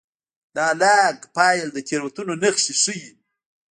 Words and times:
دا 0.55 0.67
لاګ 0.81 1.17
فایل 1.35 1.67
د 1.73 1.77
تېروتنو 1.87 2.33
نښې 2.41 2.73
ښيي. 2.81 3.09